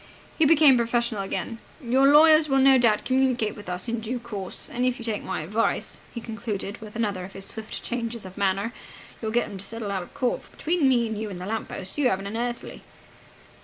He 0.39 0.45
became 0.47 0.77
professional 0.77 1.21
again. 1.21 1.59
"Your 1.79 2.07
lawyers 2.07 2.49
will 2.49 2.57
no 2.57 2.79
doubt 2.79 3.05
communicate 3.05 3.55
with 3.55 3.69
us 3.69 3.87
in 3.87 3.99
due 3.99 4.17
course. 4.17 4.67
And, 4.67 4.83
if 4.83 4.97
you 4.97 5.05
take 5.05 5.21
my 5.23 5.41
advice," 5.43 6.01
he 6.11 6.19
concluded, 6.19 6.81
with 6.81 6.95
another 6.95 7.23
of 7.23 7.33
his 7.33 7.45
swift 7.45 7.83
changes 7.83 8.25
of 8.25 8.35
manner, 8.35 8.73
"you'll 9.21 9.29
get 9.29 9.47
'em 9.49 9.59
to 9.59 9.63
settle 9.63 9.91
out 9.91 10.01
of 10.01 10.15
court, 10.15 10.41
for, 10.41 10.49
between 10.49 10.89
me 10.89 11.05
and 11.05 11.21
you 11.21 11.29
and 11.29 11.39
the 11.39 11.45
lamp 11.45 11.69
post, 11.69 11.99
you 11.99 12.09
haven't 12.09 12.25
an 12.25 12.35
earthly!" 12.35 12.81